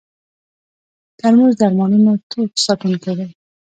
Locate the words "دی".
3.17-3.27